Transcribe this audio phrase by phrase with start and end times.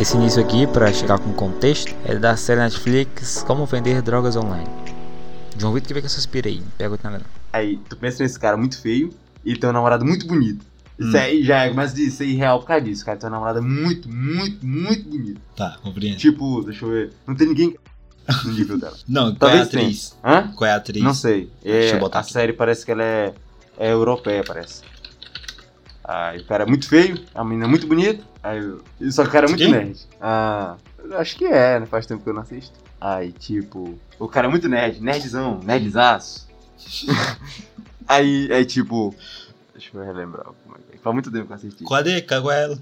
[0.00, 4.66] Esse início aqui, para chegar com contexto, é da série Netflix Como Vender Drogas Online.
[5.58, 6.62] João Vitor, que vê que eu suspirei.
[6.78, 7.24] Pega o nada.
[7.52, 9.10] Aí, tu pensa nesse cara muito feio
[9.44, 10.64] e tem um namorado muito bonito.
[10.98, 11.20] Isso Hum.
[11.20, 13.18] aí já é mais de ser irreal por causa disso, cara.
[13.18, 15.40] Tem uma namorada muito, muito, muito bonita.
[15.56, 16.16] Tá, compreendo.
[16.16, 17.12] Tipo, deixa eu ver.
[17.26, 17.76] Não tem ninguém
[18.44, 18.96] no nível dela.
[19.08, 19.82] Não, qual é a Talvez tenha.
[19.84, 20.16] atriz?
[20.24, 20.52] Hã?
[20.54, 21.02] Qual é a atriz?
[21.02, 21.50] Não sei.
[21.64, 22.32] Eu É, a aqui.
[22.32, 23.34] série parece que ela é,
[23.78, 24.82] é europeia, parece.
[26.04, 28.24] Aí o cara é muito feio, a menina é muito bonita.
[28.42, 28.58] Aí,
[29.00, 29.70] e só que o cara é muito Quem?
[29.70, 29.98] nerd.
[30.20, 31.86] Ah, eu acho que é, né?
[31.86, 32.78] Faz tempo que eu não assisto.
[33.00, 36.48] Aí, tipo, o cara é muito nerd, nerdzão, nerdzaço.
[38.08, 39.14] aí, aí, tipo,
[39.72, 40.98] deixa eu relembrar como é que é.
[40.98, 41.84] Faz muito tempo que eu assisti.
[41.84, 42.78] Qual é ela?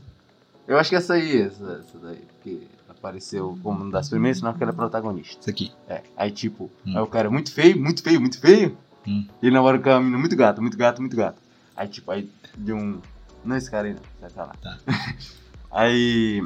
[0.67, 2.63] Eu acho que essa aí, essa, essa daí, porque
[2.99, 5.39] apareceu como uma das primeiras, senão que ela é protagonista.
[5.41, 5.73] Isso aqui.
[5.89, 6.97] É, aí tipo, Hum.
[6.97, 8.77] aí o cara é muito feio, muito feio, muito feio.
[9.07, 9.25] Hum.
[9.43, 11.39] E ele namora com uma menina muito gata, muito gata, muito gata.
[11.77, 13.01] Aí tipo, aí deu um.
[13.45, 14.55] Não é esse cara aí, não, vai pra lá.
[14.61, 14.79] Tá.
[15.71, 16.43] aí.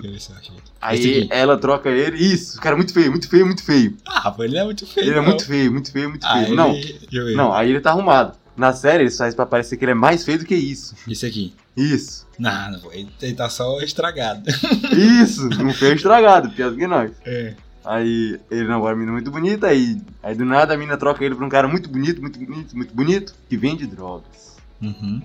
[0.81, 2.19] Aí ela troca ele.
[2.19, 3.97] Isso, o cara é muito feio, muito feio, muito feio.
[4.07, 5.07] Ah, pô, ele é muito feio.
[5.07, 5.25] Ele é não.
[5.25, 6.47] muito feio, muito feio, muito Ah, feio.
[6.49, 6.55] ele...
[6.57, 7.35] Não, ver.
[7.37, 8.37] não, aí ele tá arrumado.
[8.57, 10.95] Na série, ele faz pra parecer que ele é mais feio do que isso.
[11.09, 11.55] Esse aqui.
[11.77, 12.27] Isso.
[12.39, 12.93] Não, não.
[12.93, 14.43] Ele ele tá só estragado.
[15.23, 17.13] Isso, um feio estragado, pior do que nós.
[17.25, 17.55] É.
[17.85, 21.35] Aí ele namora uma menina muito bonita, aí, aí do nada a menina troca ele
[21.35, 24.57] pra um cara muito bonito, muito bonito, muito bonito, que vende drogas.
[24.81, 25.21] Uhum.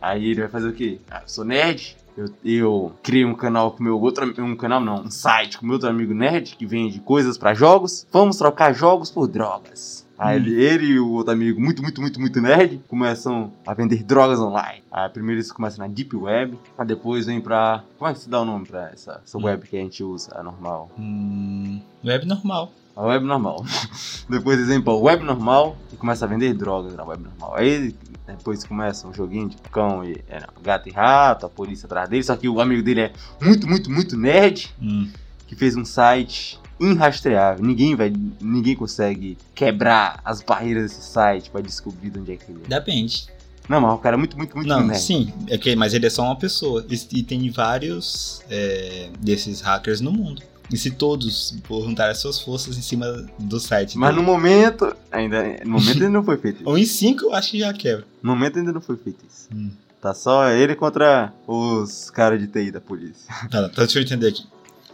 [0.00, 1.00] Aí ele vai fazer o quê?
[1.10, 5.02] Ah, eu sou nerd, eu, eu criei um canal com meu outro um canal não,
[5.02, 8.06] um site com meu outro amigo nerd que vende coisas pra jogos.
[8.12, 10.06] Vamos trocar jogos por drogas.
[10.22, 10.42] Aí Hum.
[10.42, 14.38] ele, ele e o outro amigo muito, muito, muito, muito nerd começam a vender drogas
[14.38, 14.82] online.
[14.90, 17.82] Aí primeiro eles começam na Deep Web, aí depois vem pra...
[17.98, 19.42] Como é que se dá o nome pra essa, essa Hum.
[19.44, 20.90] web que a gente usa, a normal?
[20.98, 22.72] Hum, web normal.
[22.94, 23.64] A web normal.
[24.28, 27.54] depois eles vêm pra web normal e começam a vender drogas na web normal.
[27.56, 27.92] Aí
[28.26, 32.08] depois começa um joguinho de cão e é, não, gato e rato, a polícia atrás
[32.08, 32.22] dele.
[32.22, 35.08] Só que o amigo dele é muito, muito, muito nerd Hum.
[35.48, 37.64] que fez um site inrastreável.
[37.64, 42.50] Ninguém vai, ninguém consegue quebrar as barreiras desse site pra descobrir de onde é que
[42.50, 42.68] ele é.
[42.68, 43.26] Depende.
[43.68, 45.00] Não, mas o cara é muito, muito, muito Não, nerd.
[45.00, 46.84] sim, é que, mas ele é só uma pessoa.
[46.90, 50.42] E, e tem vários é, desses hackers no mundo.
[50.70, 55.42] E se todos juntarem suas forças em cima do site Mas no dele, momento, ainda,
[55.64, 56.64] no momento ainda não foi feito isso.
[56.68, 58.04] ou em cinco, eu acho que já quebra.
[58.22, 59.48] No momento ainda não foi feito isso.
[59.54, 59.70] Hum.
[60.00, 63.32] Tá só ele contra os caras de TI da polícia.
[63.48, 64.44] Tá, então deixa eu entender aqui.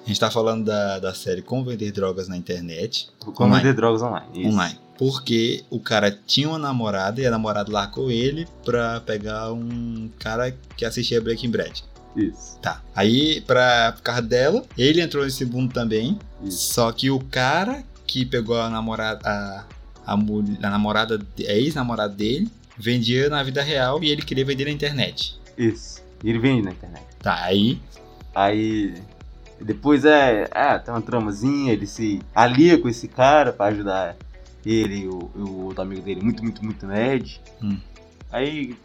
[0.05, 4.03] A gente tá falando da, da série Como Vender Drogas na Internet, Como vender drogas
[4.03, 4.27] online.
[4.35, 4.49] Isso.
[4.49, 4.79] online.
[4.97, 10.53] Porque o cara tinha uma namorada e a namorada largou ele pra pegar um cara
[10.77, 11.85] que assistia Breaking Bad.
[12.17, 12.59] Isso.
[12.61, 12.83] Tá.
[12.97, 16.19] Aí, pra, por causa dela, ele entrou nesse mundo também.
[16.43, 16.75] Isso.
[16.75, 19.21] Só que o cara que pegou a namorada.
[19.25, 19.65] A,
[20.05, 21.21] a, a namorada.
[21.39, 22.51] A ex-namorada dele.
[22.77, 25.39] Vendia na vida real e ele queria vender na internet.
[25.57, 26.01] Isso.
[26.25, 27.05] E ele vende na internet.
[27.21, 27.81] Tá, aí.
[28.35, 28.95] Aí
[29.61, 34.17] depois é, é, tem uma tramazinha, ele se alia com esse cara pra ajudar
[34.65, 37.41] ele e o, o outro amigo dele, muito, muito, muito nerd.
[37.63, 37.79] Hum.
[38.31, 38.77] Aí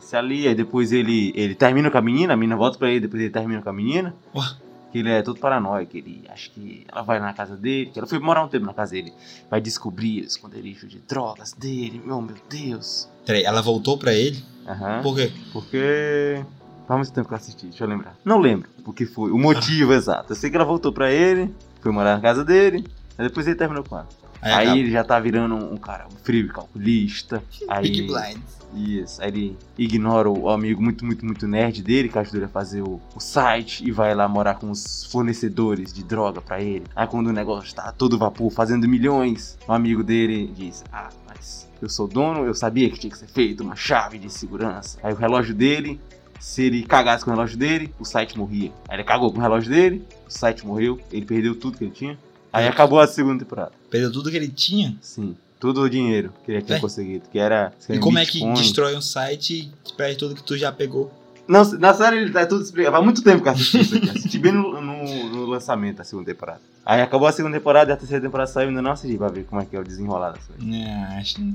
[0.00, 3.00] se alia, e depois ele, ele termina com a menina, a menina volta pra ele,
[3.00, 4.14] depois ele termina com a menina.
[4.34, 4.44] Ué.
[4.92, 8.06] Que ele é todo paranoico, ele acha que ela vai na casa dele, que ela
[8.06, 9.12] foi morar um tempo na casa dele,
[9.50, 13.08] vai descobrir os esconderijos de drogas dele, oh meu Deus.
[13.24, 14.42] Peraí, ela voltou pra ele?
[14.66, 15.02] Aham.
[15.02, 15.32] Por quê?
[15.52, 16.44] Porque.
[16.86, 18.16] Faz muito tempo que eu assisti, deixa eu lembrar.
[18.24, 20.32] Não lembro porque foi, o motivo exato.
[20.32, 22.84] Eu sei que ela voltou pra ele, foi morar na casa dele,
[23.18, 24.08] aí depois ele terminou com ela.
[24.42, 24.78] Aí, Aí, acaba.
[24.78, 27.42] ele já tá virando um, um cara frio, calculista.
[27.68, 28.38] Aí, Big Blind.
[28.74, 32.48] Isso, aí ele ignora o amigo muito, muito, muito nerd dele, que ajuda ele a
[32.48, 36.84] fazer o, o site e vai lá morar com os fornecedores de droga pra ele.
[36.94, 41.66] Aí quando o negócio tá todo vapor, fazendo milhões, o amigo dele diz: Ah, mas
[41.80, 44.98] eu sou dono, eu sabia que tinha que ser feito uma chave de segurança.
[45.02, 45.98] Aí o relógio dele,
[46.40, 48.72] se ele cagasse com o relógio dele, o site morria.
[48.88, 51.90] Aí ele cagou com o relógio dele, o site morreu, ele perdeu tudo que ele
[51.92, 52.18] tinha.
[52.52, 53.72] Aí acabou a segunda temporada.
[53.90, 54.96] Perdeu tudo que ele tinha?
[55.00, 55.36] Sim.
[55.60, 56.80] Todo o dinheiro que ele tinha É.
[56.80, 57.72] conseguido, que era.
[57.88, 58.54] E como é que Bitcoin.
[58.54, 61.12] destrói um site e perde tudo que tu já pegou?
[61.48, 62.92] Não, na série ele tá tudo explicado.
[62.92, 64.10] Faz muito tempo que eu assisti isso aqui.
[64.10, 66.60] Assisti bem no, no- no lançamento da segunda temporada.
[66.84, 69.44] Aí acabou a segunda temporada e a terceira temporada saiu ainda não assisti pra ver
[69.44, 70.66] como é que é o desenrolar das coisas.
[70.74, 71.54] É, acho que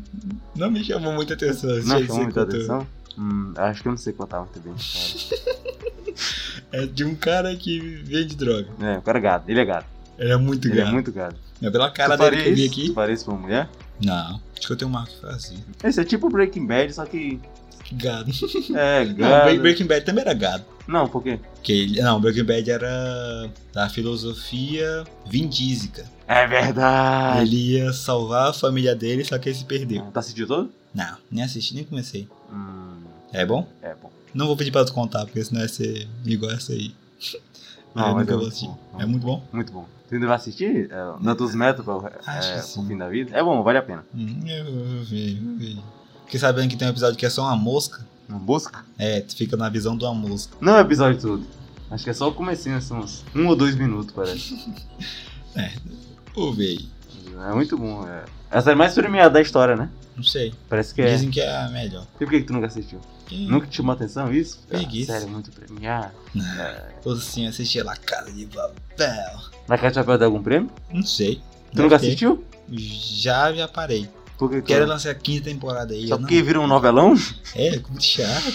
[0.56, 1.70] não me chamou muita atenção.
[1.84, 2.88] Não chamou muita atenção?
[3.18, 4.74] Hum, acho que eu não sei contar muito bem.
[4.74, 5.42] cara.
[6.74, 8.68] É de um cara que vende droga.
[8.82, 9.44] É, o cara é gado.
[9.48, 9.86] Ele é gado.
[10.18, 10.90] Ele é muito Ele grande.
[10.90, 11.36] é muito gado.
[11.62, 12.88] É pela cara tu dele que eu vi aqui.
[12.88, 13.70] Tu pra uma mulher?
[14.04, 15.64] Não, acho que eu tenho um marco que faz assim.
[15.84, 17.40] Esse é tipo Breaking Bad, só que.
[17.94, 18.32] Gado.
[18.76, 19.60] É, Não, gado.
[19.60, 20.64] Breaking Bad também era gado.
[20.88, 21.40] Não, por quê?
[21.62, 26.06] Que ele, não, Breaking Bad era da filosofia vindísica.
[26.28, 27.42] É verdade.
[27.42, 30.04] Ele ia salvar a família dele, só que ele se perdeu.
[30.14, 30.72] Tá assistindo todo?
[30.94, 32.28] Não, nem assisti, nem comecei.
[32.52, 33.01] Hum,
[33.32, 33.68] É bom?
[33.82, 34.12] é bom.
[34.34, 36.94] Não vou pedir pra tu contar, porque senão vai ser igual essa aí.
[37.94, 38.68] Não, eu nunca é vou assistir.
[38.68, 38.80] bom.
[39.00, 39.44] É muito bom?
[39.52, 39.86] Muito bom.
[40.08, 40.90] Tu ainda vai assistir?
[40.90, 42.88] É, Natus Metal pro, é, pro sim.
[42.88, 43.38] fim da vida?
[43.38, 44.06] É bom, vale a pena.
[44.16, 45.78] Hum, eu ver, vou ver.
[46.26, 48.06] Fiquei sabendo que tem um episódio que é só uma mosca.
[48.30, 48.86] Uma busca?
[48.98, 50.56] É, tu fica na visão de uma mosca.
[50.62, 51.46] Não é o episódio todo.
[51.90, 54.56] Acho que é só o comecinho, são uns um ou dois minutos, parece.
[56.34, 56.90] Vou ver aí.
[57.50, 58.08] É muito bom.
[58.08, 58.24] É.
[58.52, 59.90] Essa é a mais premiada da história, né?
[60.16, 60.54] Não sei.
[60.70, 61.12] Parece que é.
[61.14, 62.06] Dizem que é a melhor.
[62.16, 63.00] E por que, que tu nunca assistiu?
[63.26, 64.60] Que- Nunca te chamou atenção isso?
[64.68, 65.14] Preguiça.
[65.14, 66.12] Ah, sério, muito premiado.
[67.06, 69.40] Ou assim, assistir La Casa de Papel.
[69.70, 70.70] Na Casa de Papel dá algum prêmio?
[70.92, 71.36] Não sei.
[71.36, 71.42] Tu
[71.76, 72.08] Deve nunca ter.
[72.08, 72.44] assistiu?
[72.70, 74.10] Já, já parei.
[74.38, 76.08] Por que que tu- Quero lançar a quinta temporada aí.
[76.08, 77.16] Só eu não- porque vira um novelão?
[77.56, 78.54] É, muito chato.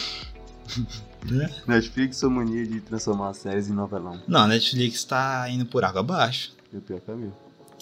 [1.25, 1.51] né?
[1.67, 4.21] Netflix ou mania de transformar séries em novelão.
[4.29, 6.53] Não, a Netflix tá indo por água abaixo.
[6.73, 7.35] E o pior é mesmo.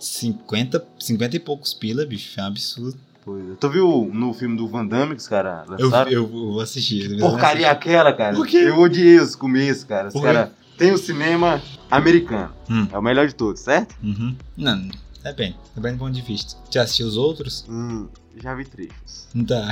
[0.04, 2.38] 50, 50 e poucos pila, bicho.
[2.38, 2.98] É um absurdo.
[3.24, 3.54] Pois é.
[3.58, 6.10] Tu viu no filme do Van Damme que os caras Eu, lançaram?
[6.10, 7.10] eu vou assistir.
[7.10, 8.36] eu vou Porcaria aquela, cara.
[8.36, 8.58] Por quê?
[8.58, 10.08] Eu odiei os começos, cara.
[10.08, 12.52] Os caras tem o cinema americano.
[12.68, 12.86] Hum.
[12.92, 13.94] É o melhor de todos, certo?
[14.02, 14.36] Uhum.
[14.56, 14.88] Não,
[15.22, 15.56] depende.
[15.74, 16.56] Depende do ponto de vista.
[16.70, 17.64] Já assistiu os outros?
[17.68, 18.08] Hum,
[18.42, 19.26] já vi trechos.
[19.46, 19.68] Tá.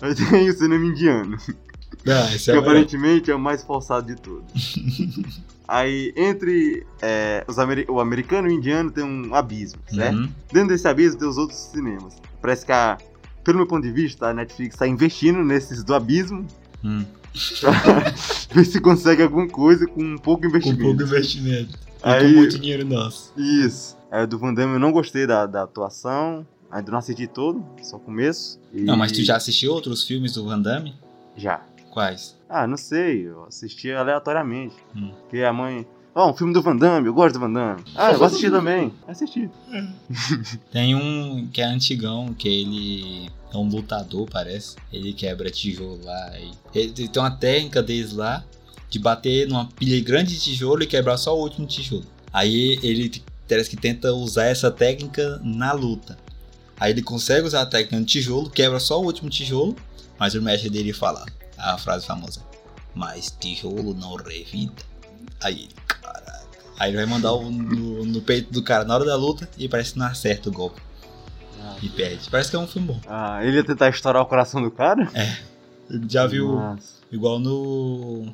[0.00, 1.36] Mas tem o cinema indiano,
[2.34, 4.44] esse que é aparentemente é o mais forçado de todos.
[5.68, 10.16] Aí, entre é, os ameri- o americano e o indiano tem um abismo, certo?
[10.16, 10.28] Uhum.
[10.50, 12.16] Dentro desse abismo tem os outros cinemas.
[12.40, 12.96] Parece que, a,
[13.44, 16.46] pelo meu ponto de vista, a Netflix está investindo nesses do abismo
[16.82, 17.04] Hum.
[17.60, 17.72] pra
[18.54, 20.82] ver se consegue alguma coisa com um pouco Com investimento.
[20.82, 21.78] pouco investimento.
[21.78, 23.32] E Aí- com muito dinheiro nosso.
[23.36, 23.96] Isso.
[24.10, 26.46] É, do Van Damme eu não gostei da, da atuação.
[26.70, 28.58] Ainda não assisti todo, só o começo.
[28.72, 30.94] E- Não, mas tu já assistiu outros filmes do Van Damme?
[31.36, 31.62] Já.
[31.90, 32.37] Quais?
[32.48, 34.74] Ah, não sei, eu assisti aleatoriamente.
[34.96, 35.12] Hum.
[35.20, 35.86] Porque a mãe.
[36.14, 37.84] Ó, um filme do Van Damme, eu gosto do Van Damme.
[37.94, 38.92] Ah, eu vou assistir também.
[39.06, 39.50] Assisti.
[40.72, 44.76] Tem um que é antigão, que ele é um lutador, parece.
[44.92, 46.38] Ele quebra tijolo lá.
[46.38, 48.44] E ele tem uma técnica deles lá
[48.88, 52.04] de bater numa pilha grande de tijolo e quebrar só o último tijolo.
[52.32, 56.18] Aí ele parece que tenta usar essa técnica na luta.
[56.80, 59.76] Aí ele consegue usar a técnica no tijolo, quebra só o último tijolo,
[60.18, 61.24] mas o mestre dele fala
[61.58, 62.40] a frase famosa:
[62.94, 64.82] Mas tijolo não revida.
[65.40, 66.48] Aí caraca.
[66.78, 69.68] Aí ele vai mandar o- no, no peito do cara na hora da luta e
[69.68, 70.80] parece que não acerta o golpe
[71.82, 72.28] e perde.
[72.30, 73.00] Parece que é um filme bom.
[73.06, 75.10] Ah, ele ia tentar estourar o coração do cara?
[75.90, 76.94] Ele já viu Nossa.
[77.10, 78.32] igual no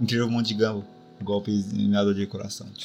[0.00, 0.84] Incrível Mundo de Gumball.
[1.22, 2.66] Golpe eliminador de coração.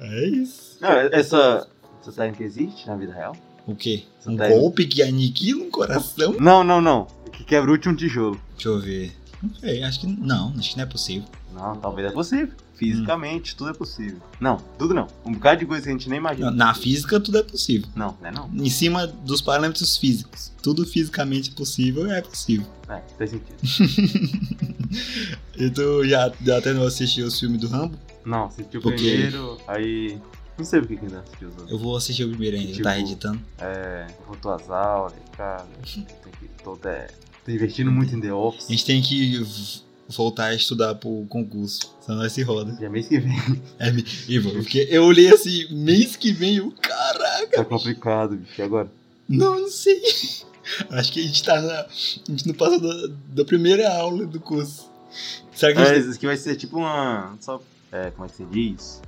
[0.00, 0.78] É isso.
[0.80, 1.66] Não, essa.
[2.00, 3.34] Essa técnica existe na vida real?
[3.66, 4.04] O quê?
[4.26, 6.36] Um tá- golpe que aniquila um coração?
[6.40, 7.06] Não, não, não.
[7.32, 8.40] Que quebra o último tijolo.
[8.54, 9.12] Deixa eu ver.
[9.42, 11.28] Não sei, acho que não, acho que não é possível.
[11.52, 12.54] Não, talvez é possível.
[12.74, 14.18] Fisicamente, tudo é possível.
[14.40, 15.06] Não, tudo não.
[15.24, 16.50] Um bocado de coisa que a gente nem imagina.
[16.50, 17.88] Na física tudo é possível.
[17.94, 18.50] Não, não é não.
[18.52, 20.52] Em cima dos parâmetros físicos.
[20.60, 22.66] Tudo fisicamente possível é possível.
[22.88, 23.56] É, faz sentido.
[25.56, 27.96] E tu já, já até não assistiu os filmes do Rambo?
[28.24, 29.10] Não, assistiu o Por quê?
[29.10, 30.18] primeiro, aí.
[30.56, 31.70] Não sei por que ainda assistiu os outros.
[31.72, 33.40] Eu vou assistir o primeiro ainda, Tipo- tá editando.
[33.58, 35.66] É, voltou às aulas, cara.
[35.82, 36.02] Tem
[36.32, 36.48] que.
[36.62, 37.08] Tô, até,
[37.44, 38.68] tô investindo muito em The A Office.
[38.68, 39.44] gente tem que
[40.08, 42.76] voltar a estudar pro concurso, senão nós se roda.
[42.80, 43.34] Já mês que vem.
[43.78, 43.88] É,
[44.28, 48.60] Ivo, porque eu olhei assim, mês que vem, eu, caraca, Tá complicado, bicho.
[48.60, 48.90] E agora?
[49.28, 50.00] não, não sei.
[50.90, 51.80] Acho que a gente tá na.
[51.80, 51.86] A
[52.30, 54.88] gente não passou da, da primeira aula do curso.
[55.52, 57.36] Será que a É, gente isso aqui vai ser tipo uma.
[57.40, 57.60] Só.
[57.92, 59.02] É, como é que se diz?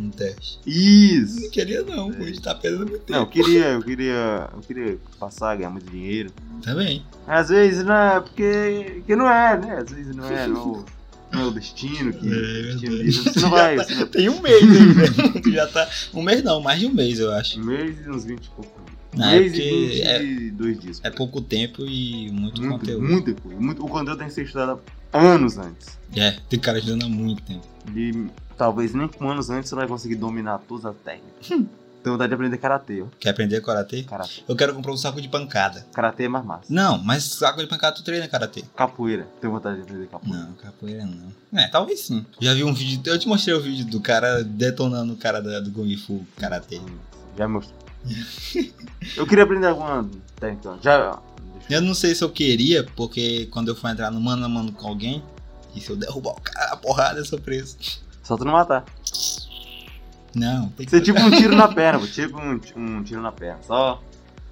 [0.00, 0.58] Um teste?
[0.66, 1.40] Isso!
[1.40, 3.12] Não queria não, pô, a gente tá perdendo muito tempo.
[3.12, 4.48] Não, eu queria, eu queria.
[4.54, 6.30] Eu queria passar, ganhar muito dinheiro.
[6.62, 7.04] Também.
[7.26, 9.02] Às vezes não é porque.
[9.06, 9.78] que não é, né?
[9.82, 10.84] Às vezes não é, não,
[11.32, 12.26] não é o destino que.
[12.26, 13.16] É, o destino diz.
[13.18, 13.76] Você não vai.
[13.76, 15.40] Já Você tá- não Tem um mês ainda.
[15.42, 15.88] Tu já tá.
[16.14, 17.60] Um mês não, mais de um mês, eu acho.
[17.60, 18.80] um mês e uns 20 e pouco.
[19.22, 21.00] É e 22 dias.
[21.04, 23.02] É pouco tempo e muito, muito, conteúdo.
[23.04, 23.60] muita coisa.
[23.60, 24.80] Muito, o conteúdo tem que ser estudado
[25.12, 25.98] anos antes.
[26.16, 27.66] É, tem cara estudando há muito tempo.
[27.94, 31.68] E talvez nem com anos antes você vai conseguir dominar todas as técnicas.
[32.00, 33.06] Tenho vontade de aprender karatê, ó.
[33.18, 34.04] Quer aprender karatê?
[34.04, 34.42] Karatê.
[34.48, 35.84] Eu quero comprar um saco de pancada.
[35.92, 36.62] Karatê é mais massa.
[36.72, 38.62] Não, mas saco de pancada tu treina karatê.
[38.76, 39.26] Capoeira.
[39.40, 40.38] Tenho vontade de aprender capoeira.
[40.44, 41.58] Não, capoeira não.
[41.60, 42.24] É, talvez sim.
[42.40, 45.58] Já vi um vídeo, eu te mostrei o vídeo do cara detonando o cara da-
[45.60, 46.80] do Kung Fu karatê.
[47.36, 47.76] Já mostrou.
[49.16, 50.78] Eu queria aprender alguma técnica.
[50.80, 51.18] Já.
[51.68, 54.72] Eu não sei se eu queria, porque quando eu for entrar no mano a mano
[54.72, 55.22] com alguém,
[55.74, 57.76] e se eu derrubar o cara, a porrada eu sou preso.
[58.22, 58.84] Só tu não matar.
[60.34, 62.06] Não, tem que Você tipo um tiro na perna.
[62.06, 63.58] Tipo um, um tiro na perna.
[63.66, 64.02] Só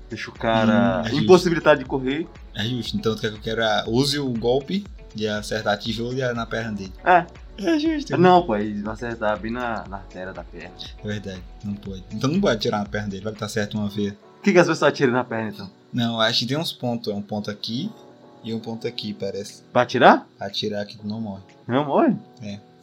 [0.09, 2.27] deixa o cara Hum, é impossibilitado de correr.
[2.55, 4.85] É justo, então tu quer que eu quero use o golpe
[5.15, 6.93] de acertar tijolo e na perna dele.
[7.05, 7.27] É.
[7.59, 8.17] É justo.
[8.19, 10.75] Não, pô, aí vai acertar bem na, na artéria da perna.
[11.03, 12.05] É verdade, não pode.
[12.13, 14.13] Então não pode tirar na perna dele, vai que tá certo uma vez.
[14.13, 15.71] O que, que as pessoas atiram na perna, então?
[15.93, 17.13] Não, acho que tem uns pontos.
[17.13, 17.91] É um ponto aqui
[18.45, 19.63] e um ponto aqui, parece.
[19.73, 20.27] Pra atirar?
[20.39, 21.43] Atirar aqui tu não morre.
[21.67, 22.15] Não morre?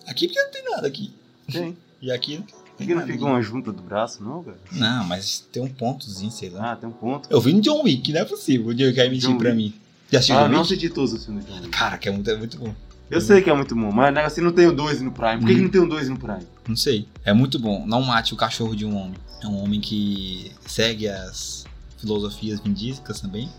[0.07, 1.13] Aqui porque não tem nada aqui.
[1.51, 1.77] Tem.
[2.03, 2.43] E aqui não
[2.75, 4.57] Por que não fica uma junta do braço, não, cara?
[4.73, 6.73] Não, mas tem um pontozinho, sei lá.
[6.73, 7.29] Ah, tem um ponto.
[7.31, 8.67] Eu vi no John Wick, não é possível.
[8.67, 9.63] O John Wick vai mentir John pra Wick.
[9.63, 9.73] mim.
[10.11, 10.73] Já assistiu Ah, John não Wick?
[10.73, 11.45] assisti todos os filmes.
[11.71, 12.75] Cara, que é muito, é muito bom.
[13.11, 15.37] Eu sei que é muito bom, mas né, assim não tem o 2 no Prime.
[15.39, 15.63] Por que, que Uhum.
[15.63, 16.47] não tem o 2 no Prime?
[16.67, 17.07] Não sei.
[17.23, 17.85] É muito bom.
[17.85, 19.13] Não mate o cachorro de um homem.
[19.43, 21.65] É um homem que segue as
[21.99, 23.49] filosofias vindísticas também.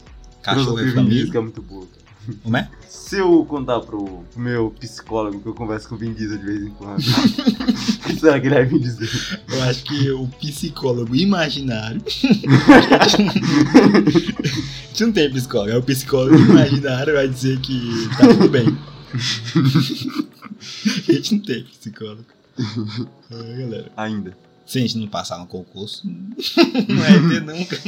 [0.42, 1.16] Cachorro é Filosofia família.
[1.18, 1.86] Vin Diesel é muito boa.
[1.86, 2.04] cara.
[2.42, 2.68] Como é?
[2.88, 6.62] Se eu contar pro meu psicólogo que eu converso com o Vin Diesel de vez
[6.62, 7.02] em quando, o
[8.08, 9.10] que será que ele vai me dizer?
[9.48, 12.00] Eu acho que o psicólogo imaginário.
[12.98, 18.76] A gente não tem psicólogo, é o psicólogo imaginário vai dizer que tá tudo bem.
[21.09, 22.25] A gente não tem psicólogo.
[23.30, 23.92] É, galera.
[23.97, 24.37] Ainda.
[24.64, 27.80] Se a gente não passar no concurso, não vai ter nunca.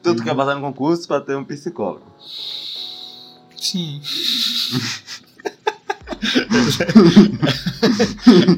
[0.00, 2.06] Então tu quer passar no concurso pra ter um psicólogo.
[3.56, 4.00] Sim.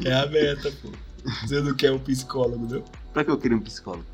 [0.05, 0.89] é a meta, pô.
[1.41, 2.83] Você não quer um psicólogo, não?
[3.13, 4.05] Pra que eu queria um psicólogo?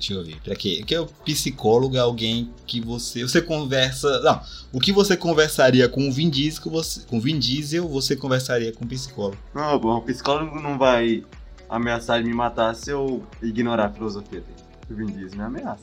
[0.00, 0.40] Deixa eu ver.
[0.42, 0.76] Pra quê?
[0.78, 3.22] Porque o psicólogo é alguém que você.
[3.22, 4.20] Você conversa.
[4.22, 4.40] Não.
[4.72, 8.72] O que você conversaria com o Vin Diesel, você, com o Vin Diesel, você conversaria
[8.72, 9.36] com o psicólogo.
[9.54, 11.22] Não, pô, o psicólogo não vai
[11.68, 14.54] ameaçar de me matar se eu ignorar a filosofia dele.
[14.90, 15.82] O Vin Diesel me ameaça.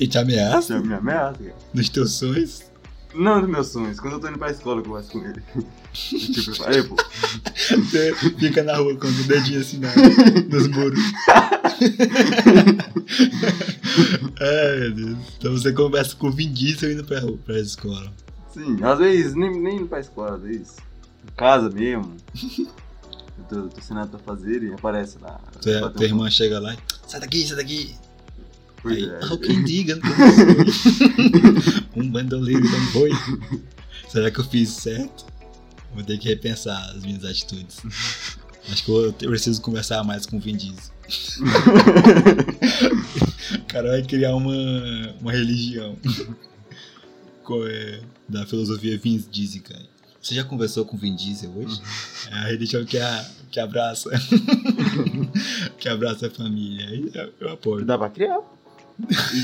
[0.00, 1.54] Ele te ameaça Ele me ameaça, cara.
[1.74, 2.62] nos teus sonhos?
[3.14, 5.42] Não nos meus sonhos, quando eu tô indo pra escola eu converso com ele.
[5.92, 6.96] tipo, eu falo, "Ei, pô,
[7.84, 9.88] Você fica na rua com o dedinho assim na,
[10.48, 10.98] nos muros.
[14.40, 15.18] Ai, meu Deus.
[15.38, 18.12] Então você conversa com o Vin Diesel indo pra, pra escola.
[18.52, 20.76] sim, às vezes nem, nem indo pra escola, às vezes
[21.24, 22.16] em casa mesmo.
[23.38, 25.40] Eu tô, tô ensinando pra fazer e aparece lá.
[25.60, 26.78] Tua, Bateu tua irmã chega lá e.
[27.06, 27.94] Sai daqui, sai daqui.
[28.82, 29.20] Pois Aí, é.
[29.22, 30.12] "Ah, quem diga, foi.
[32.02, 33.10] um bandoleiro não foi.
[34.08, 35.24] Será que eu fiz certo?
[35.94, 37.78] Vou ter que repensar as minhas atitudes.
[38.70, 40.92] Acho que eu te- preciso conversar mais com o Vin Diesel.
[43.52, 44.52] O cara vai criar uma,
[45.20, 45.96] uma religião
[47.68, 49.82] é, da filosofia Vin Diesel, cara.
[50.20, 51.80] Você já conversou com o Vin Diesel hoje?
[52.30, 54.08] É a religião que, a, que abraça.
[55.78, 56.86] que abraça a família.
[56.88, 57.84] Aí eu, eu apoio.
[57.84, 58.38] Dá pra criar.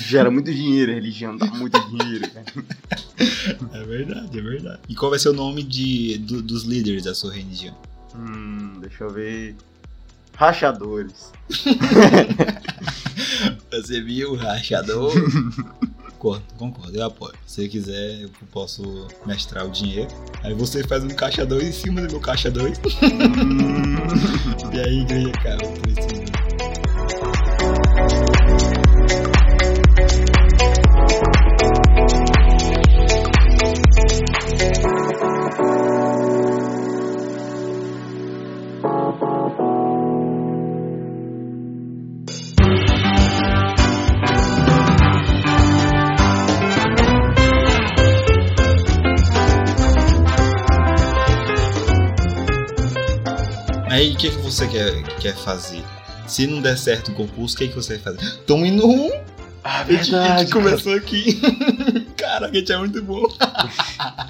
[0.06, 2.44] Gera muito dinheiro, a religião dá muito dinheiro, cara.
[3.74, 4.78] É verdade, é verdade.
[4.88, 7.76] E qual vai ser o nome de, do- dos líderes da sua religião?
[8.14, 9.54] Hum, deixa eu ver.
[10.36, 11.32] Rachadores.
[13.70, 15.12] Você viu rachador?
[16.18, 17.34] concordo, concordo, eu apoio.
[17.46, 20.08] Se você quiser, eu posso mestrar o dinheiro.
[20.42, 22.78] Aí você faz um caixa 2 em cima do meu caixa 2.
[22.78, 23.96] Hum.
[24.74, 26.17] E aí igreja cai por cima.
[54.58, 55.84] você quer, quer fazer?
[56.26, 58.38] Se não der certo o concurso, o que, é que você vai fazer?
[58.38, 59.08] Toma indo um!
[59.62, 60.32] Ah, verdade.
[60.32, 60.96] A gente começou cara.
[60.96, 61.40] aqui.
[62.18, 63.22] Caraca, a gente é muito bom.
[63.38, 64.26] a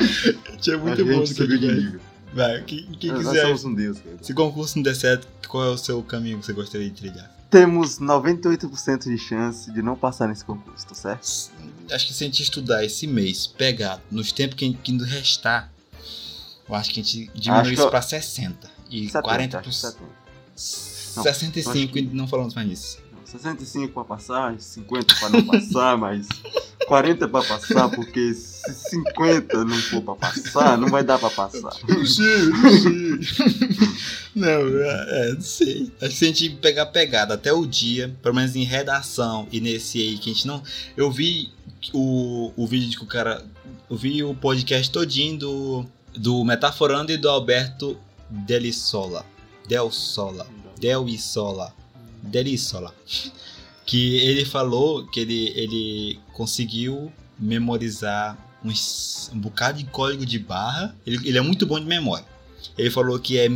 [0.52, 1.24] gente é muito a bom.
[1.24, 2.00] Gente subiu de nível.
[2.34, 3.46] Vai, que Nós quiser.
[3.46, 4.16] Somos um Deus, cara.
[4.20, 6.94] Se o concurso não der certo, qual é o seu caminho que você gostaria de
[6.94, 7.34] trilhar?
[7.48, 11.52] Temos 98% de chance de não passar nesse concurso, tá certo?
[11.90, 15.72] Acho que se a gente estudar esse mês, pegar nos tempos que, ainda nos restar,
[16.68, 18.76] eu acho que a gente diminui acho isso pra 60.
[18.90, 20.17] E 70, 40%.
[21.16, 22.00] Não, 65 que...
[22.00, 22.98] e não falamos mais nisso.
[23.24, 26.26] 65 para passar, 50 para não passar, mas
[26.86, 31.72] 40 para passar, porque se 50 não for para passar, não vai dar para passar.
[34.34, 35.92] não, é, é, não sei.
[36.00, 39.60] Acho que se a gente pegar pegada até o dia, pelo menos em redação e
[39.60, 40.62] nesse aí que a gente não.
[40.96, 41.52] Eu vi
[41.92, 43.44] o, o vídeo que o cara.
[43.90, 47.96] Eu vi o podcast todinho do, do Metaforando e do Alberto
[48.30, 49.24] Delisola
[49.68, 50.46] Del Sola.
[50.80, 51.74] Del Isola.
[52.22, 52.94] Delissola.
[53.84, 60.94] Que ele falou que ele, ele conseguiu memorizar uns, um bocado de código de barra.
[61.06, 62.26] Ele, ele é muito bom de memória.
[62.76, 63.48] Ele falou que é.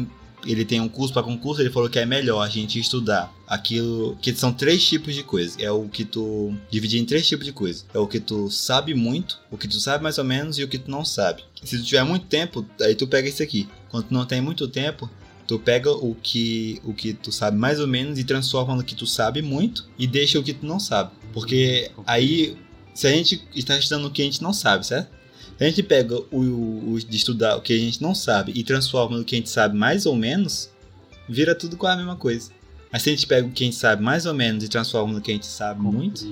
[0.44, 4.18] Ele tem um curso para concurso, ele falou que é melhor a gente estudar aquilo.
[4.20, 5.60] Que são três tipos de coisa.
[5.62, 6.52] É o que tu.
[6.68, 7.84] Dividir em três tipos de coisa.
[7.94, 10.68] É o que tu sabe muito, o que tu sabe mais ou menos e o
[10.68, 11.44] que tu não sabe.
[11.62, 13.68] Se tu tiver muito tempo, aí tu pega esse aqui.
[13.88, 15.08] Quando tu não tem muito tempo,
[15.52, 18.94] Tu pega o que, o que tu sabe mais ou menos e transforma no que
[18.94, 21.10] tu sabe muito e deixa o que tu não sabe.
[21.30, 22.56] Porque aí,
[22.94, 25.10] se a gente está estudando o que a gente não sabe, certo?
[25.58, 28.64] Se a gente pega o, o de estudar o que a gente não sabe e
[28.64, 30.70] transforma no que a gente sabe mais ou menos,
[31.28, 32.50] vira tudo com a mesma coisa.
[32.90, 35.12] Mas se a gente pega o que a gente sabe mais ou menos e transforma
[35.12, 36.24] no que a gente sabe muito,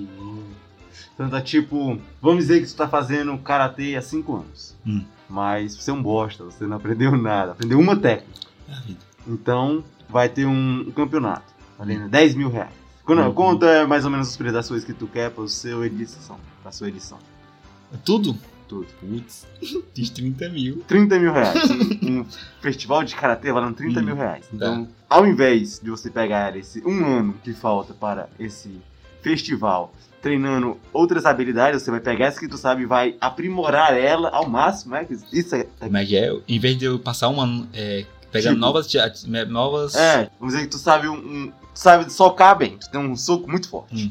[1.12, 4.74] Então tá tipo, vamos dizer que tu tá fazendo karatê há 5 anos.
[4.86, 5.04] Hum.
[5.28, 8.48] Mas você é um bosta, você não aprendeu nada, aprendeu uma técnica.
[8.66, 9.09] é a vida.
[9.26, 12.72] Então vai ter um, campeonato, valendo 10 mil reais.
[13.04, 13.32] Quando, Uhum.
[13.34, 16.38] Quanto é mais ou menos das coisas que tu quer pra seu edição?
[16.62, 17.18] Pra sua edição?
[17.92, 18.36] É Tudo?
[18.68, 18.86] Tudo.
[19.00, 19.48] Putz,
[19.92, 20.84] diz 30 mil.
[20.86, 21.70] 30 mil reais.
[22.02, 22.24] um,
[22.60, 24.46] festival de karatê valendo 30 Hum, mil reais.
[24.52, 28.80] Então, ao invés de você pegar esse um ano que falta para esse
[29.22, 34.28] festival treinando outras habilidades, você vai pegar essa que tu sabe e vai aprimorar ela
[34.28, 35.06] ao máximo, né?
[35.32, 35.66] Isso é.
[35.80, 36.30] Como é que é?
[36.46, 39.12] Em vez de eu passar um ano é, pegando Tipo- novas, tia-
[39.48, 39.94] novas.
[39.94, 41.14] É, vamos dizer que tu sabe um.
[41.14, 42.76] um- tu sabe socar bem.
[42.78, 44.06] Tu tem um soco muito forte.
[44.06, 44.10] Hum.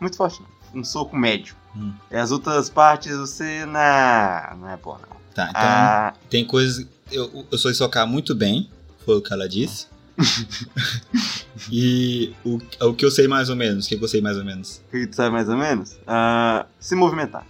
[0.00, 0.80] Muito forte, não.
[0.80, 1.54] Um soco médio.
[1.76, 1.92] Hum.
[2.10, 3.64] E as outras partes você.
[3.66, 5.16] Não, não é bom, não.
[5.34, 6.86] Tá, então Ah, tem coisas.
[7.10, 8.68] Eu, eu sou socar muito bem,
[9.04, 9.86] foi o que ela disse.
[11.70, 14.44] e o, o que eu sei mais ou menos, o que eu sei mais ou
[14.44, 14.82] menos.
[14.88, 15.96] o que tu sabe mais ou menos?
[16.06, 17.46] Ah, se movimentar.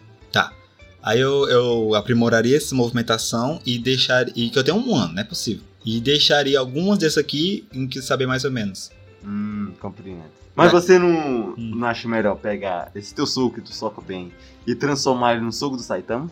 [1.00, 4.26] Aí eu, eu aprimoraria essa movimentação e deixar.
[4.36, 5.62] E que eu tenho um ano, não é possível.
[5.90, 8.90] E deixaria algumas dessas aqui em que saber mais ou menos.
[9.24, 10.24] Hum, compreendo.
[10.54, 11.72] Mas você não, Hum.
[11.76, 14.30] não acha melhor pegar esse teu soco que tu soca bem
[14.66, 16.30] e transformar ele no soco do Saitama?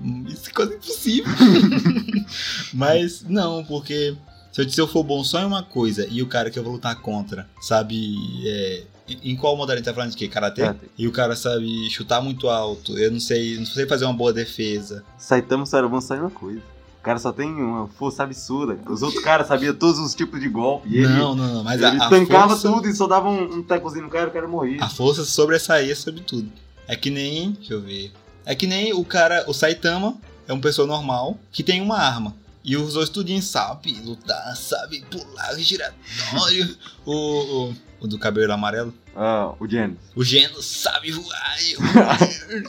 [0.00, 1.24] Hum, Isso é quase impossível.
[2.72, 4.16] Mas não, porque
[4.52, 6.62] se eu, se eu for bom só em uma coisa e o cara que eu
[6.62, 8.14] vou lutar contra sabe.
[8.46, 8.82] é,
[9.22, 10.28] em qual modalidade tá falando de quê?
[10.28, 10.62] Karatê?
[10.62, 10.86] Karatê.
[10.96, 14.32] E o cara sabe chutar muito alto, eu não sei, não sei fazer uma boa
[14.32, 15.04] defesa.
[15.18, 16.62] Saitama só era bom só em uma coisa.
[17.04, 18.78] O cara só tem uma força absurda.
[18.90, 20.88] Os outros caras sabiam todos os tipos de golpe.
[20.88, 23.28] E ele, não, não, não, mas ele a, a tancava força, tudo e só dava
[23.28, 24.82] um, um tecozinho no cara e o cara morria.
[24.82, 26.50] A força sobressaía sobre tudo.
[26.88, 27.50] É que nem.
[27.50, 28.10] Deixa eu ver.
[28.46, 29.44] É que nem o cara.
[29.46, 30.16] O Saitama
[30.48, 32.34] é uma pessoa normal que tem uma arma.
[32.64, 36.74] E os dois tudinhos sabem lutar, sabe pular, giratório.
[37.04, 38.94] o, o, o do cabelo amarelo.
[39.14, 39.98] Ah, o Genos.
[40.16, 41.56] O Geno sabe voar.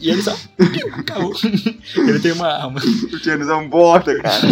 [0.02, 0.38] E, ele só.
[1.00, 1.34] Acabou.
[1.96, 2.80] Ele tem uma arma.
[2.80, 4.48] O Genos é um bosta, cara.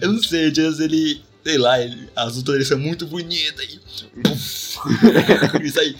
[0.00, 1.22] Eu não sei, o Genos, ele.
[1.44, 3.64] Sei lá, ele, as lutas dele são muito bonitas.
[3.64, 3.80] E.
[4.22, 4.78] Puf,
[5.54, 5.94] ele sai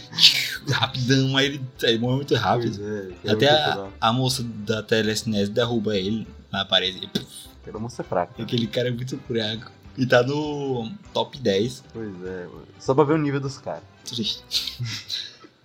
[0.71, 2.79] rapidão, aí ele, ele morre muito rápido.
[2.79, 6.99] Pois é, Até a, a moça da Telesnes derruba ele na parede.
[7.03, 8.43] E, puf, Moça é fraca.
[8.43, 9.71] aquele cara é muito fraco.
[9.97, 11.85] E tá no top 10.
[11.93, 12.49] Pois é,
[12.79, 13.83] só pra ver o nível dos caras.
[14.05, 14.43] Triste.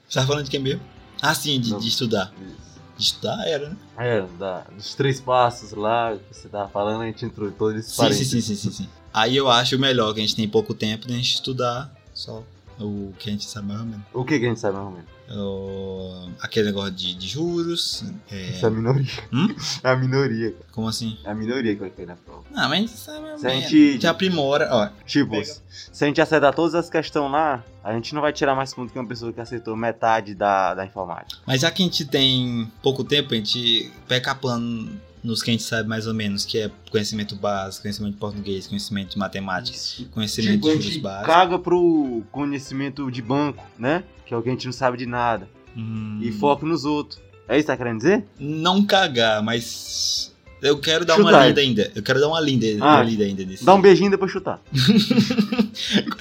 [0.07, 0.81] Você tá falando de quem mesmo?
[1.21, 2.33] Ah, sim, de, de estudar.
[2.41, 2.77] Isso.
[2.97, 3.77] De estudar era, né?
[3.97, 7.79] É, da, dos três passos lá que você tava falando, a gente entrou em todos
[7.79, 8.89] esses Sim, sim, sim, sim, sim, sim.
[9.13, 12.43] Aí eu acho melhor que a gente tem pouco tempo de a gente estudar só
[12.79, 14.05] o que a gente sabe mais ou menos.
[14.13, 15.17] O que, que a gente sabe mais ou menos?
[15.29, 18.03] O- aquele negócio de, de juros.
[18.31, 19.11] é, Isso é a minoria.
[19.33, 19.47] Hum?
[19.83, 20.55] É a minoria.
[20.71, 21.17] Como assim?
[21.25, 22.43] É a minoria que vai cair na prova.
[22.49, 24.69] Não, mas a gente sabe Se a gente- aprimora.
[24.71, 25.53] Ó, Tipo, Pega.
[25.69, 28.91] se a gente acertar todas as questões lá, a gente não vai tirar mais ponto
[28.93, 31.41] que uma pessoa que acertou metade da, da informática.
[31.45, 34.89] Mas já que a gente tem pouco tempo, a gente pega capando
[35.23, 38.67] nos que a gente sabe mais ou menos, que é conhecimento básico, conhecimento de português,
[38.67, 39.77] conhecimento de matemática,
[40.11, 41.27] conhecimento Tipo, de juros básicos.
[41.33, 44.03] caga pro conhecimento de banco, né?
[44.25, 45.49] Que é o que a gente não sabe de nada.
[45.75, 47.19] Hum, E foca nos outros.
[47.47, 48.25] É isso que tá querendo dizer?
[48.39, 51.91] Não cagar, mas eu quero dar uma lida ainda.
[51.95, 53.63] Eu quero dar uma linda, Ah, uma lida ainda nesse.
[53.65, 54.61] Dá um beijinho e depois chutar.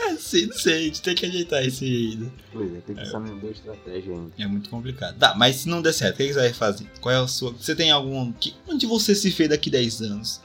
[0.09, 2.31] É, sim, não sei, a gente tem que ajeitar esse ainda.
[2.53, 4.31] Pois é, tem que pensar numa boa estratégia ainda.
[4.38, 5.16] É muito complicado.
[5.18, 6.87] Tá, mas se não der certo, o que você vai fazer?
[7.01, 7.53] Qual é a sua.
[7.53, 8.33] Você tem algum.
[8.33, 10.40] que- Onde você se vê daqui 10 anos?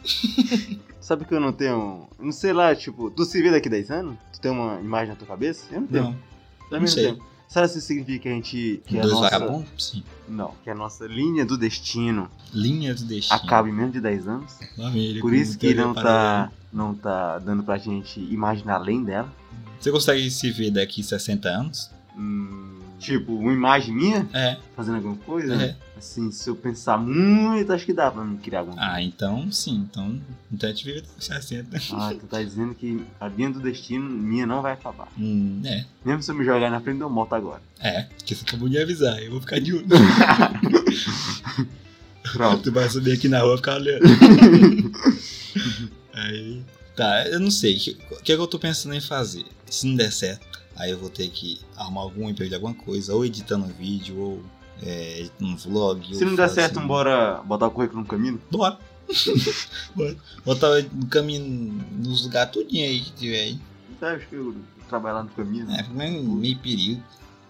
[1.01, 2.07] Sabe que eu não tenho.
[2.19, 4.15] Não sei lá, tipo, tu se vê daqui 10 anos?
[4.33, 5.65] Tu tem uma imagem na tua cabeça?
[5.71, 6.03] Eu não tenho.
[6.71, 6.79] Não.
[6.79, 7.05] Não sei.
[7.05, 7.21] tenho.
[7.47, 8.81] Será que isso significa que a gente.
[8.85, 9.29] Que Dois nossa...
[9.29, 9.69] vagabundos?
[9.91, 10.03] Sim.
[10.31, 13.35] Não, que a nossa linha do destino Linha do destino.
[13.35, 14.53] acabe em menos de 10 anos?
[14.93, 19.31] Ele Por isso que não tá, não tá dando pra gente imaginar além dela.
[19.77, 21.91] Você consegue se ver daqui 60 anos?
[22.17, 22.60] Hum,
[23.01, 25.53] tipo, uma imagem minha É, fazendo alguma coisa?
[25.55, 25.75] é.
[25.97, 28.91] Assim, se eu pensar muito, acho que dá pra me criar alguma coisa.
[28.91, 29.75] Ah, então sim.
[29.87, 30.19] Então,
[30.51, 31.77] então gente vive os 60.
[31.93, 35.07] Ah, tu tá dizendo que a linha do destino minha não vai acabar.
[35.15, 35.85] Hum, é.
[36.03, 37.61] Mesmo se eu me jogar na frente, eu morto agora.
[37.79, 39.21] É, porque você acabou de avisar.
[39.21, 39.85] Eu vou ficar de olho.
[42.33, 42.63] Pronto.
[42.63, 44.05] tu vai subir aqui na rua e ficar olhando.
[46.13, 46.61] aí.
[46.95, 47.75] Tá, eu não sei.
[48.11, 49.45] O que é que eu tô pensando em fazer?
[49.69, 53.13] Se não der certo, aí eu vou ter que arrumar algum emprego de alguma coisa,
[53.13, 54.43] ou editando um vídeo, ou
[54.83, 56.15] é, um vlog.
[56.15, 58.41] Se não der certo, bora botar o currículo no caminho?
[58.49, 58.77] Bora.
[60.45, 63.59] Botava no caminho, nos lugares tudinho aí que tiver aí.
[63.99, 64.55] Você acha que eu
[64.87, 65.69] trabalho lá no caminho?
[65.71, 67.03] É, foi meio, meio período.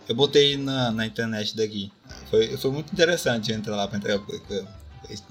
[0.07, 1.91] Eu botei na, na internet daqui.
[2.29, 4.19] Foi, foi muito interessante eu entrar lá pra entregar.
[4.19, 4.67] porque Eu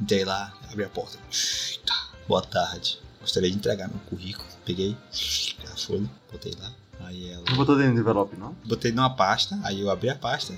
[0.01, 1.19] entrei lá, abri a porta.
[1.85, 2.09] Tá.
[2.27, 2.99] Boa tarde.
[3.21, 4.49] Gostaria de entregar meu currículo.
[4.65, 4.97] Peguei
[5.71, 6.73] a folha, botei lá.
[7.05, 7.45] Aí ela.
[7.49, 8.55] Não botou dentro do envelope, não?
[8.65, 10.55] Botei numa pasta, aí eu abri a pasta.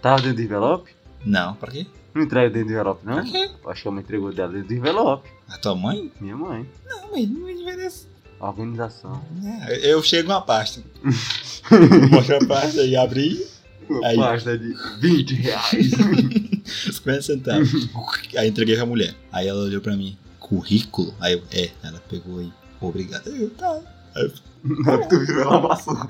[0.00, 0.90] Tava dentro do envelope?
[1.24, 1.86] Não, pra quê?
[2.14, 3.14] Não entrega dentro do envelope, não?
[3.14, 3.50] Pra quê?
[3.64, 5.28] Eu Acho que a mãe entregou dela dentro do envelope.
[5.48, 6.12] A tua mãe?
[6.20, 6.68] Minha mãe.
[6.86, 8.06] Não, mãe, não me diferença.
[8.40, 9.22] Organização.
[9.68, 10.82] É, eu chego uma pasta.
[12.10, 13.46] Mostra a pasta e abri.
[13.88, 14.16] Uma Aí.
[14.16, 15.90] pasta de 20 reais.
[16.92, 17.88] 50 centavos.
[18.36, 19.14] Aí entreguei pra mulher.
[19.30, 21.14] Aí ela olhou pra mim, currículo?
[21.20, 23.28] Aí eu, é, ela pegou aí, obrigado.
[23.28, 23.80] Aí eu, tá.
[24.14, 24.32] Aí eu,
[24.64, 25.96] Não é porque tu virou ela passou.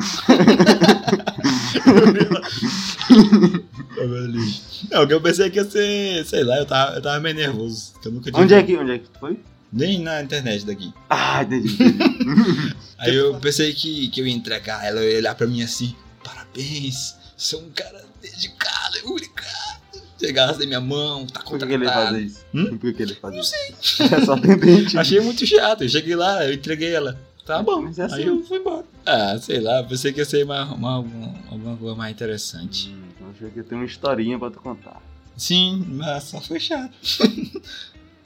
[4.91, 7.93] Não, que eu pensei que ia ser, sei lá, eu tava, eu tava meio nervoso.
[8.05, 9.39] Eu nunca Onde é que, onde é que tu foi?
[9.73, 10.93] Nem na internet daqui.
[11.09, 11.79] Ah, entendi.
[12.99, 17.17] Aí eu pensei que, que eu ia entregar, ela ia olhar pra mim assim, parabéns,
[17.37, 19.73] você é um cara dedicado, obrigado.
[20.21, 22.07] Chegasse na minha mão, tá Por que, ele contratado.
[22.07, 22.45] fazer isso?
[22.55, 22.79] Hum?
[22.79, 23.53] Por que ele fazer isso?
[23.67, 24.07] Não sei.
[24.19, 24.97] É só atendente.
[24.97, 25.83] Achei muito chato.
[25.83, 27.19] Eu cheguei lá, eu entreguei ela.
[27.45, 27.83] Tá bom.
[27.83, 28.15] Mas é assim.
[28.17, 28.85] Aí eu fui embora.
[29.05, 32.91] Ah, sei lá, pensei que ia ser uma, uma- uma- alguma coisa mais interessante.
[32.91, 35.01] Hum, então achei que ia ter uma historinha pra tu contar.
[35.37, 36.93] Sim, mas só foi chato.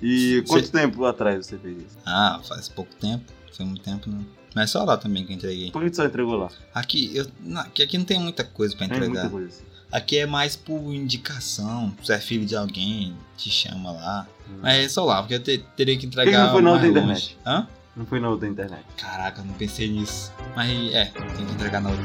[0.03, 1.97] E quanto tempo atrás você fez isso?
[2.05, 3.33] Ah, faz pouco tempo.
[3.53, 4.25] Foi muito tempo, não.
[4.55, 5.71] Mas só lá também que eu entreguei.
[5.71, 6.51] Por que tu só entregou lá?
[6.75, 9.13] Aqui, eu, não, aqui, aqui não tem muita coisa pra Tem entregar.
[9.23, 9.65] muita coisa assim.
[9.91, 11.95] Aqui é mais por indicação.
[12.03, 14.27] Se é filho de alguém, te chama lá.
[14.49, 14.59] Hum.
[14.63, 16.45] Mas é só lá, porque eu te- teria que que entregar.
[16.45, 16.91] não foi outra longe.
[16.91, 17.39] internet?
[17.47, 17.67] Hã?
[17.97, 18.85] Não foi na outra internet.
[18.99, 20.31] Caraca, não pensei nisso.
[20.55, 22.05] Mas é, tem que entregar na outra.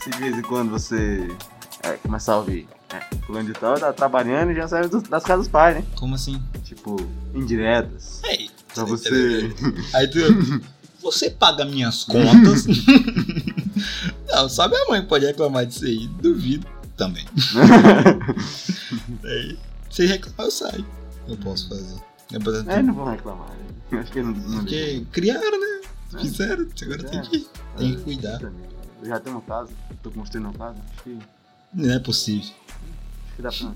[0.00, 1.36] Se de vez em quando você
[1.82, 5.24] é, começar a ouvir, é, fulano de tal tá trabalhando e já saiu dos- das
[5.24, 5.84] casas pais, né?
[5.96, 6.40] Como assim?
[6.64, 6.96] Tipo,
[7.34, 8.20] indiretas.
[8.24, 9.54] Ei, Pra você.
[9.94, 10.18] Aí tu.
[11.02, 12.66] Você paga minhas contas.
[14.28, 16.08] Não, só minha mãe pode reclamar disso aí.
[16.20, 17.24] Duvido também.
[19.24, 19.58] Aí,
[19.90, 20.86] se reclamar, eu saio.
[21.28, 21.96] Eu posso fazer.
[22.30, 23.48] Depois eu é, não vou reclamar.
[23.90, 24.00] né?
[24.00, 24.32] Acho que não.
[24.32, 25.80] não Porque criaram, né?
[26.14, 26.18] É.
[26.18, 26.66] Fizeram.
[26.82, 27.46] Agora tem que,
[27.78, 28.40] tem que cuidar.
[28.42, 28.52] Eu
[29.08, 29.70] já tenho uma casa,
[30.02, 31.18] tô construindo uma casa, acho que,
[31.72, 32.50] Não é possível.
[33.36, 33.68] Que dá pra.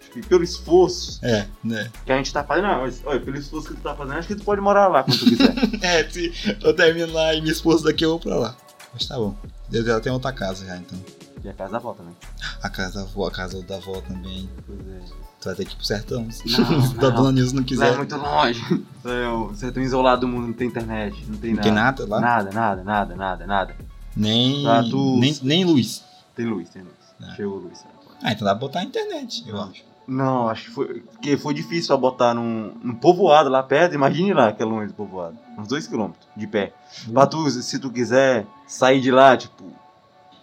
[0.00, 1.90] Acho que pelo esforço É, né?
[2.06, 4.28] que a gente tá fazendo, não, mas, olha, pelo esforço que tu tá fazendo, acho
[4.28, 5.54] que tu pode morar lá quando tu quiser.
[5.84, 8.56] É, se eu termino lá e minha esposa daqui, eu vou pra lá.
[8.94, 9.36] Mas tá bom.
[9.70, 10.98] Eu já tenho outra casa já, então.
[11.44, 12.14] e a casa da avó também.
[12.62, 14.48] A casa da avó, a casa da avó também.
[14.66, 15.00] Pois é.
[15.40, 16.22] Tu vai ter que ir pro sertão.
[16.24, 16.92] Não, Se não.
[17.12, 17.92] dona Nilson não Lá quiser.
[17.92, 18.60] é muito longe.
[19.04, 21.62] É, o sertão isolado do mundo, não tem internet, não tem Não nada.
[21.62, 22.20] tem nada lá?
[22.20, 23.76] Nada, nada, nada, nada, nada.
[24.16, 25.38] Nem, tu- nem.
[25.42, 26.02] Nem luz.
[26.34, 26.92] Tem luz, tem luz.
[27.22, 27.34] Ah.
[27.36, 27.78] Chegou luz.
[28.22, 29.88] Ah, então dá pra botar a internet, eu acho.
[30.08, 31.00] Não, acho que foi.
[31.00, 33.94] Porque foi difícil pra botar num, num povoado lá perto.
[33.94, 35.36] Imagine lá que é longe do povoado.
[35.58, 36.72] Uns 2km de pé.
[37.12, 39.64] Pra tu, se tu quiser sair de lá, tipo.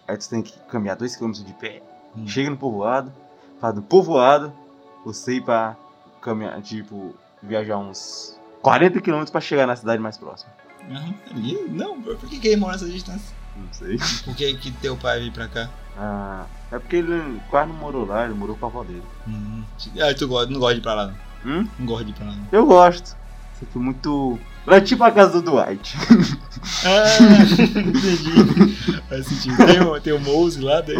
[0.06, 1.82] Aí tu tem que caminhar 2km de pé.
[2.16, 2.28] Hum.
[2.28, 3.12] Chega no povoado.
[3.60, 4.52] Faz do povoado.
[5.04, 5.76] Você ir pra
[6.22, 7.12] caminhar, tipo,
[7.42, 10.52] viajar uns 40km pra chegar na cidade mais próxima.
[10.88, 11.54] Aham, ali?
[11.68, 13.34] Não, por que, que ele mora nessa distância?
[13.56, 13.98] Não sei.
[14.24, 15.68] Por que, que teu pai veio pra cá?
[15.98, 19.02] Ah, é porque ele quase não morou lá, ele morou com a avó dele.
[19.26, 19.62] Hum.
[20.00, 21.14] Ah, tu gosta, não gosta de ir pra lá, não.
[21.52, 21.68] Hum?
[21.78, 22.46] Não gosta de ir pra lá, não.
[22.52, 23.16] Eu gosto.
[23.54, 24.38] Isso aqui é muito.
[24.66, 25.96] Lá é tipo a casa do Dwight.
[26.84, 27.04] Ah,
[27.78, 28.74] entendi.
[29.08, 29.56] Faz sentido.
[29.64, 30.96] Tem o, tem o Mouse lá, daí.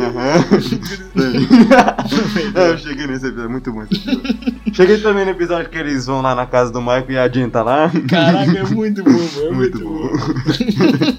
[2.55, 4.37] É, eu cheguei nesse episódio, muito bom esse episódio.
[4.73, 7.51] Cheguei também no episódio que eles vão lá na casa do Michael e a Jen
[7.51, 7.91] tá lá.
[8.09, 10.09] Caraca, é muito bom, pô, é muito, Muito bom.
[10.09, 11.17] bom.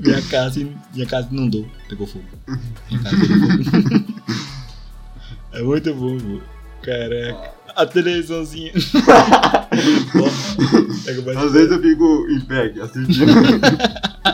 [0.00, 0.60] Minha casa,
[0.94, 2.24] minha casa inundou, pegou fogo.
[2.90, 4.04] Minha casa pegou fogo.
[5.52, 6.40] É muito bom, pô.
[6.80, 7.54] Caraca.
[7.74, 8.70] A televisãozinha.
[11.26, 13.26] Mais Às vezes eu fico em pé assistindo.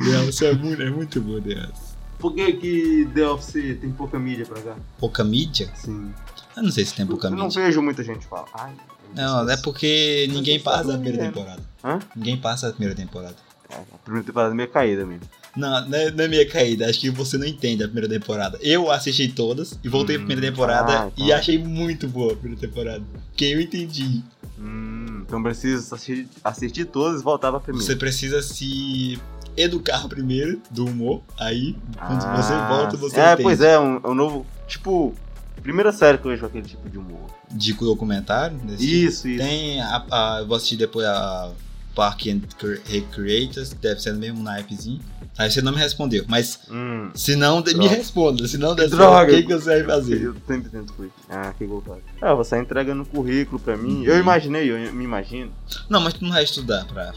[0.00, 1.94] Deus, é muito, é muito bom, Deus.
[2.18, 4.76] Por que que The Office tem pouca mídia pra cá?
[4.98, 5.70] Pouca mídia?
[5.74, 6.12] Sim.
[6.56, 7.62] Eu não sei se tem pouca eu não mídia.
[7.64, 8.46] vejo muita gente falar.
[8.54, 8.72] Ai,
[9.14, 11.32] Não, é porque ninguém passa a primeira mesmo.
[11.32, 11.62] temporada.
[11.82, 11.98] Hã?
[12.16, 13.36] Ninguém passa a primeira temporada.
[13.70, 15.22] É, a primeira temporada é meio caída mesmo.
[15.56, 18.58] Não, não é, não é minha caída, acho que você não entende a primeira temporada.
[18.60, 21.36] Eu assisti todas e voltei pra primeira temporada ah, e tá.
[21.36, 23.04] achei muito boa a primeira temporada.
[23.30, 24.22] Porque eu entendi.
[24.58, 27.86] Hum, então preciso assistir, assistir todas e voltar pra primeira.
[27.86, 29.20] Você precisa se
[29.56, 33.42] educar primeiro do humor, aí quando Ah, você volta, você É, entende.
[33.44, 34.44] pois é, um, é um novo.
[34.66, 35.14] Tipo,
[35.62, 37.30] Primeira série que eu vejo aquele tipo de humor.
[37.50, 38.58] De documentário?
[38.58, 38.82] tipo?
[38.82, 39.38] Isso, isso.
[39.42, 41.50] Tem a, a- eu vou assistir depois a
[41.94, 45.00] Park and Cre- Recreators, deve ser no mesmo naipezinho.
[45.38, 47.10] Aí você não me respondeu, mas Hum.
[47.14, 48.46] se não, me responda.
[48.46, 49.32] Se não Droga.
[49.32, 50.22] o que, que você vai fazer?
[50.22, 51.10] Eu sempre tento fui.
[51.28, 52.02] Ah, que golpado.
[52.20, 53.98] Ah, você entregando o currículo pra mim.
[53.98, 54.04] Uhum.
[54.04, 55.50] Eu imaginei, eu me imagino.
[55.88, 57.12] Não, mas tu não vai estudar pra.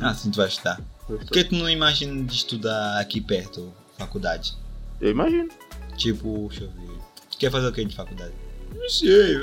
[0.00, 0.80] Ah, sim, tu vai estudar.
[1.06, 4.54] Por que tu não imagina de estudar aqui perto, faculdade?
[5.00, 5.48] eu imagino.
[5.96, 6.91] Tipo, deixa eu ver.
[7.38, 8.32] Quer fazer o que de faculdade?
[8.74, 9.34] Não sei.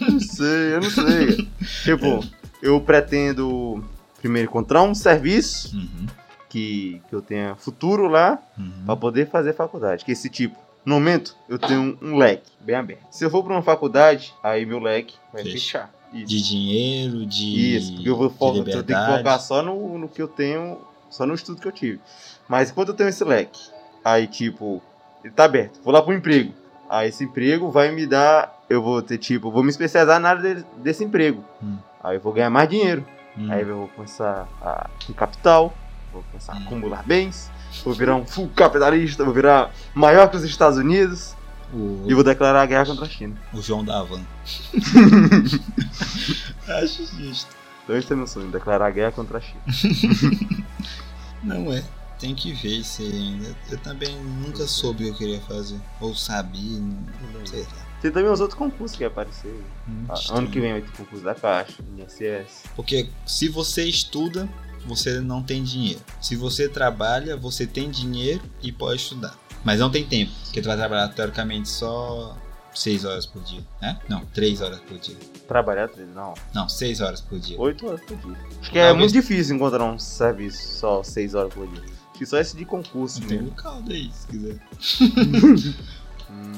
[0.00, 1.48] Não sei, eu não sei.
[1.84, 2.24] tipo,
[2.62, 3.84] eu pretendo
[4.18, 6.06] primeiro encontrar um serviço Uhum,
[6.48, 8.84] que, que eu tenha futuro lá uhum.
[8.84, 10.04] pra poder fazer faculdade.
[10.04, 13.06] Que esse tipo, no momento, eu tenho um leque bem aberto.
[13.10, 15.54] Se eu for pra uma faculdade, aí meu leque vai Fecha.
[15.54, 15.94] fechar.
[16.12, 16.26] Isso.
[16.26, 17.76] De dinheiro, de.
[17.76, 20.78] Isso, porque eu vou focar, eu tenho que focar só no, no que eu tenho,
[21.08, 22.00] só no estudo que eu tive.
[22.48, 23.60] Mas enquanto eu tenho esse leque,
[24.04, 24.82] aí tipo,
[25.22, 26.52] ele tá aberto, vou lá pro emprego.
[26.90, 30.56] Aí esse emprego vai me dar, eu vou ter tipo, vou me especializar na área
[30.56, 31.44] de- desse emprego.
[31.62, 31.78] Hum.
[32.02, 33.06] Aí eu vou ganhar mais dinheiro.
[33.38, 33.46] Hum.
[33.50, 35.72] Aí eu vou começar a com capital,
[36.12, 36.62] vou começar a Hum.
[36.66, 37.48] acumular bens,
[37.84, 41.36] vou virar um full capitalista, vou virar maior que os Estados Unidos
[41.72, 43.36] O, e vou declarar a guerra contra a China.
[43.54, 44.22] o João da Havan.
[46.82, 47.54] Acho justo.
[47.84, 49.62] Então esse é meu sonho, declarar a guerra contra a China.
[51.42, 51.84] Não é.
[52.20, 53.56] Tem que ver isso aí ainda.
[53.70, 55.80] Eu também nunca soube o que eu queria fazer.
[56.00, 57.86] Ou sabia, não sei lá.
[58.02, 59.54] Tem também os outros concursos que vai aparecer.
[59.88, 62.64] Hum, Ah, ano que vem vai ter concurso da Caixa, INSS.
[62.76, 64.48] Porque se você estuda,
[64.86, 66.00] você não tem dinheiro.
[66.20, 69.34] Se você trabalha, você tem dinheiro e pode estudar.
[69.64, 72.34] Mas não tem tempo, porque tu vai trabalhar teoricamente só
[72.74, 73.98] 6 horas por dia, né?
[74.08, 75.16] Não, 3 horas por dia.
[75.46, 77.60] Trabalhar, três- não, Não, 6 horas por dia.
[77.60, 78.36] 8 horas por dia.
[78.60, 81.99] Acho que é Talvez- muito difícil encontrar um serviço só 6 horas por dia.
[82.20, 83.48] Que só esse de concurso Tem mesmo.
[83.48, 84.56] um caldo aí, se quiser.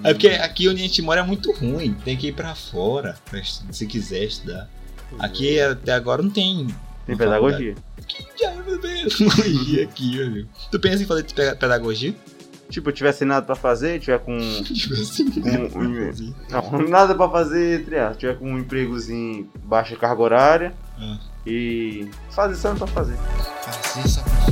[0.04, 1.94] É porque aqui onde a gente mora é muito ruim.
[2.04, 4.68] Tem que ir pra fora pra se quiser estudar.
[5.18, 6.66] Aqui até agora não tem.
[7.06, 7.74] Tem pedagogia.
[8.38, 10.48] Já é pedagogia aqui, velho.
[10.70, 12.14] Tu pensa em fazer pe- pedagogia?
[12.68, 14.36] Tipo, eu tiver sem nada pra fazer, tiver com.
[14.64, 15.24] Tipo assim.
[15.38, 18.18] Um- Não, nada pra fazer, aspas.
[18.18, 20.74] Tiver com um empregozinho baixa carga horária.
[20.98, 21.18] Ah.
[21.46, 22.10] E.
[22.30, 23.16] Fazer só não pra fazer.
[23.16, 24.51] Fazer só pra fazer.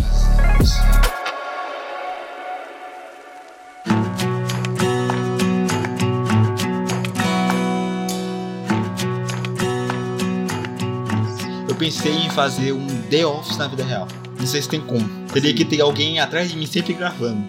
[11.90, 14.07] Pensei em fazer um The Office na vida real.
[14.38, 15.05] Não sei se tem como.
[15.33, 15.57] Teria Sim.
[15.57, 17.42] que ter alguém atrás de mim sempre gravando.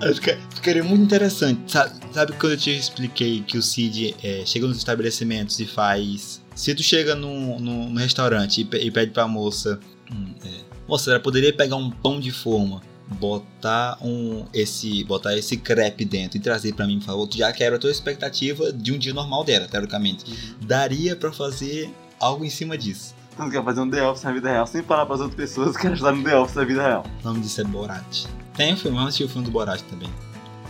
[0.00, 0.08] É.
[0.08, 1.70] Eu fica- Ficaria muito interessante.
[1.70, 6.40] Sabe, sabe quando eu te expliquei que o Cid é, chega nos estabelecimentos e faz.
[6.54, 9.78] Se tu chega num, num, num restaurante e, e pede pra moça.
[10.10, 10.48] hum, é,
[10.88, 12.80] moça, ela poderia pegar um pão de forma,
[13.20, 17.26] botar um esse botar esse crepe dentro e trazer pra mim, por favor.
[17.28, 20.24] Tu já quebra a tua expectativa de um dia normal dela, teoricamente.
[20.62, 23.14] Daria pra fazer algo em cima disso.
[23.32, 25.76] Então você quer fazer um The Office na vida real sem falar pras outras pessoas
[25.76, 27.04] que ajudar no The Office na vida real.
[27.22, 28.26] O nome disso é Borat.
[28.54, 30.10] Tem um filme, vamos assistir o filme do Borat também.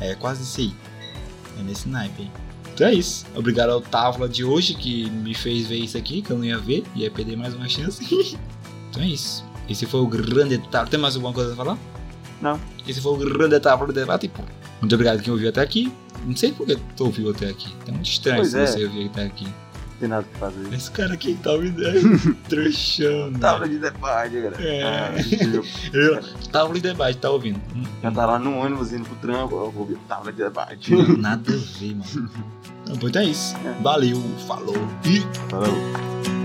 [0.01, 0.75] É quase isso aí.
[1.59, 2.31] É nesse naipe.
[2.75, 3.27] Então é isso.
[3.35, 6.59] Obrigado ao Távola de hoje que me fez ver isso aqui, que eu não ia
[6.59, 8.03] ver, ia perder mais uma chance.
[8.90, 9.44] então é isso.
[9.68, 10.90] Esse foi o grande Távola.
[10.90, 11.79] Tem mais alguma coisa a falar?
[12.40, 12.59] Não.
[12.87, 14.29] Esse foi o grande Távola do debate.
[14.29, 14.42] Pô.
[14.81, 15.92] Muito obrigado quem ouviu até aqui.
[16.25, 17.75] Não sei por que tu ouviu até aqui.
[17.87, 18.66] É muito estranho Pois se é.
[18.66, 19.46] você ouvir até aqui.
[20.02, 20.74] Não tem nada pra fazer.
[20.74, 23.32] Esse cara aqui tá é trouxão.
[23.34, 24.56] Tábua de debate, galera.
[24.62, 24.82] É.
[24.82, 25.12] Ah,
[25.94, 27.60] eu- Távola de debate, tá ouvindo?
[28.02, 30.92] Já tá lá no ônibus indo pro trampo, eu vou ver tábua de debate.
[31.18, 32.30] Nada a ver, mano.
[32.82, 33.54] Então, pois é isso.
[33.80, 36.41] Valeu, falou e Falou.